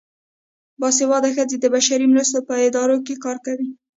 باسواده 0.79 1.29
ښځې 1.35 1.57
د 1.59 1.65
بشري 1.75 2.05
مرستو 2.13 2.39
په 2.47 2.53
ادارو 2.67 2.97
کې 3.05 3.15
کار 3.23 3.37
کوي. 3.45 3.69